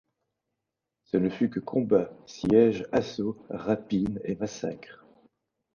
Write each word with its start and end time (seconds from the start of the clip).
Ce 1.03 1.17
ne 1.17 1.29
fut 1.29 1.51
que 1.51 1.59
combats, 1.59 2.09
sièges, 2.25 2.87
assauts, 2.91 3.37
rapines 3.51 4.19
et 4.23 4.33
massacres. 4.33 5.05